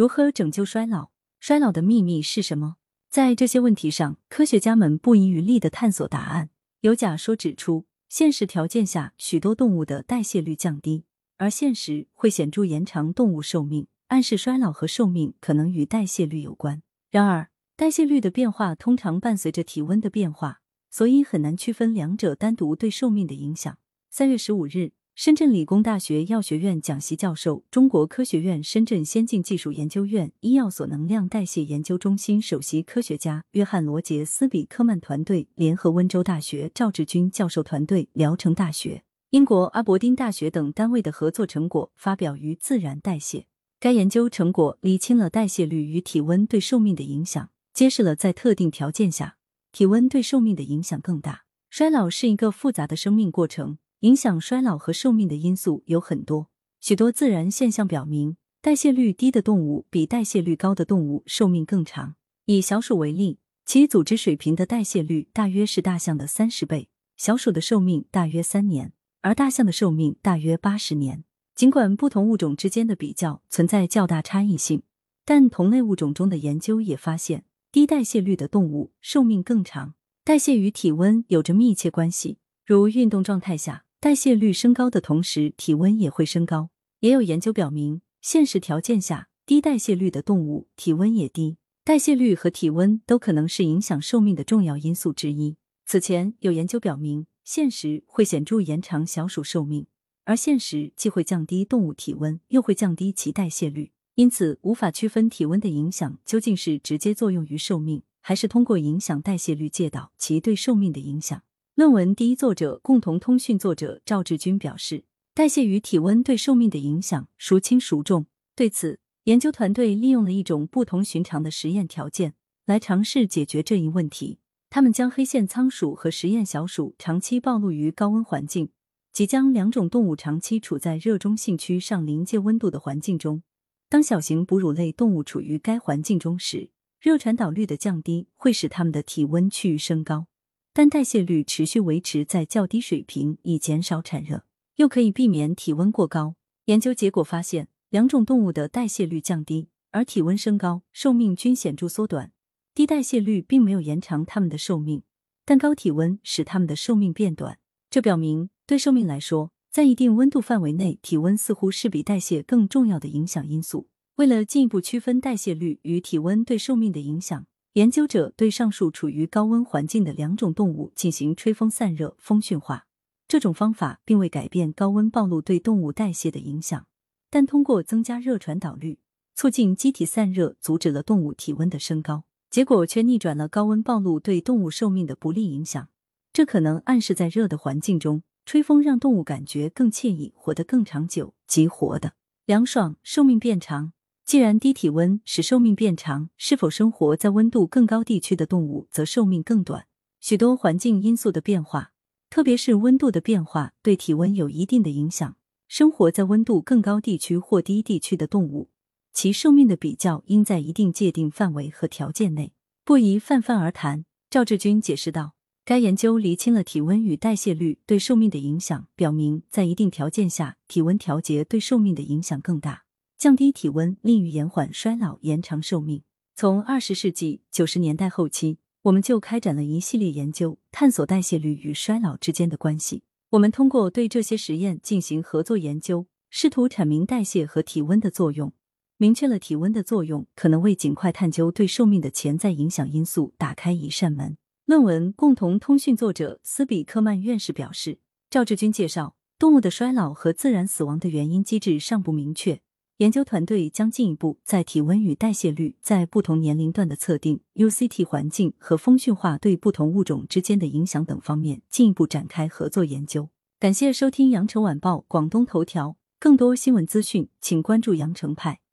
[0.00, 1.10] 如何拯救衰老？
[1.40, 2.76] 衰老的秘密是什么？
[3.10, 6.48] 在这些问题上，科学家们不遗余力的探索答案。
[6.80, 11.04] 有假说指出，现实条件下，许多动物的代谢率降低，
[11.36, 16.82] 而现实会显著延长动物寿命，暗示衰老和寿命可能与代谢率有关。
[17.10, 23.76] 然而，代谢率的变化通常伴随着体温的变化，所以很难区分两者单独对寿命的影响。
[24.08, 24.92] 三月十五日。
[25.14, 43.40] 深圳理工大学药学院讲席教授、中国科学院深圳先进技术研究院医药所能量代谢研究中心首席科学家约翰·罗杰斯比科曼团队联合温州大学赵志军教授团队、聊城大学、英国阿伯丁大学等单位的合作成果发表于《自然代谢》。
[43.78, 49.36] 该研究成果理清了代谢率与体温对寿命的影响，揭示了在特定条件下，
[49.70, 51.42] 体温对寿命的影响更大。
[51.68, 53.76] 衰老是一个复杂的生命过程。
[54.00, 56.48] 影响衰老和寿命的因素有很多，
[56.80, 62.14] 许多自然现象表明，代谢率低的动物比代谢率高的动物寿命更长。
[62.46, 71.24] 以小鼠为例，其组织水平的代谢率大约是大象的三十倍，小鼠的寿命大约三年，而大象的寿命大约八十年。
[71.54, 74.82] 尽管不同物种之间的比较存在较大差异性，
[75.26, 79.92] 但同类物种中的研究也发现，低代谢率的动物寿命更长。
[80.24, 83.84] 代谢与体温有着密切关系，如运动状态下。
[84.02, 86.70] 代谢率升高的同时，体温也会升高。
[87.00, 91.58] 也有研究表明，现实条件下，低代谢率的动物体温也低。
[91.84, 95.58] 代谢率和体温都可能是影响寿命的重要因素之一。
[95.84, 99.86] 此前有研究表明，现实会显著延长小鼠寿命，
[100.24, 111.42] 而现实既会降低动物体温，又会降低其代谢率，因此无法区分体温的影响究竟是直接作用于寿命，还是通过影响代谢率介导其对寿命的影响。
[111.76, 118.26] 论文第一作者、共同通讯作者赵志军表示，代谢与体温对寿命的影响孰轻孰重？
[118.54, 122.34] 对此，研究团队利用了一种不同寻常的实验条件
[122.66, 124.40] 来尝试解决这一问题。
[124.68, 128.70] 他们将黑线仓鼠和实验小鼠长期暴露于高温环境，
[129.12, 133.42] 即将两种动物长期处在热中性区上临界温度的环境中。
[133.88, 140.26] 当小型哺乳类动物处于该环境中时，热传导率的降低会使它们的体温趋于升高。
[140.72, 144.44] 但代谢率持续维持在较低水平，以减少产热，
[144.76, 146.36] 又可以避免体温过高。
[146.66, 152.30] 研究结果发现，两种动物的代谢率降低，而体温升高，寿命均显著缩短。
[152.72, 155.02] 低代谢率并没有延长它们的寿命，
[155.44, 157.58] 但高体温使它们的寿命变短。
[157.90, 163.88] 这表明，对寿命来说，在一定温度范围内，体温似乎是比代谢更重要的影响因素。
[164.16, 167.46] 为了进一步区分代谢率与体温对寿命的影响。
[167.74, 172.86] 研究者对上述处于高温环境的两种动物进行吹风散热、风驯化。
[173.28, 176.88] 这种方法并未改变高温暴露对动物代谢的影响，
[177.30, 178.98] 但通过增加热传导率，
[179.36, 182.24] 促进机体散热，阻止了动物体温的升高。
[182.50, 185.88] 结果却逆转了高温暴露对动物寿命的不利影响。
[186.32, 192.14] 这可能暗示在热的环境中，吹风让动物感觉更惬意，活得更长久，即活的
[192.46, 193.92] 凉爽，寿命变长。
[194.30, 199.88] 既然低体温使寿命变长，是否生活在温度更高地区的动物则寿命更短？
[200.20, 201.90] 许多环境因素的变化，
[202.30, 205.36] 特别是温度的变化，对体温有一定的影响。
[205.66, 208.70] 生活在温度更高地区或低地区的动物，
[209.12, 212.52] 其寿命的比较应在一定界定范围和条件内，
[212.84, 214.04] 不宜泛泛而谈。
[214.30, 215.34] 赵志军解释道
[215.66, 222.84] ：“该研究厘清了体温与代谢率对寿命的影响，表明在一定条件下，体温调节对寿命的影响更大。”
[223.20, 226.02] 降低体温利于延缓衰老、延长寿命。
[226.34, 233.02] 从二十世纪九十年代后期，我们就开展了一系列研究，探索代谢率与衰老之间的关系。
[233.32, 238.54] 我们通过对这些实验进行合作研究，试图阐明代谢和体温的作用。
[238.96, 244.38] 明确了体温的作用，可能为尽快探究对寿命的潜在影响因素打开一扇门。
[244.64, 247.98] 论文共同通讯作者斯比克曼院士表示，
[248.30, 252.62] 赵志军介绍，动物的衰老和自然死亡的原因机制尚不明确。
[253.00, 263.30] 研究团队将进一步在体温与代谢率在不同年龄段的测定、UCT 环境和风驯化对不同物种之间的影响等方面进一步展开合作研究。
[263.58, 268.60] 感谢收听羊城晚报广东头条，更多新闻资讯，请关注羊城派。